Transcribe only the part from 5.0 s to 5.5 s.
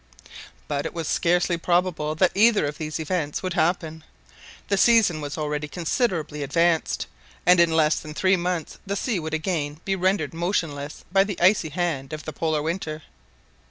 was